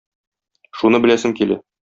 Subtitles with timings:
[0.79, 1.61] Шуны беләсем килә.